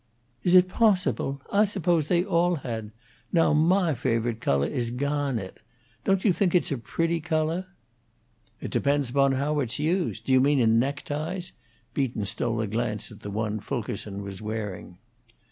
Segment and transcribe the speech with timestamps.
[0.41, 1.43] "Is it possible?
[1.53, 2.89] I supposed they all had.
[3.31, 5.59] Now mah favo'ite colo' is gawnet.
[6.05, 7.65] Don't you think it's a pretty colo'?"
[8.61, 10.25] "It depends upon how it's used.
[10.25, 11.51] Do you mean in neckties?"
[11.93, 14.97] Beaton stole a glance at the one Fulkerson was wearing.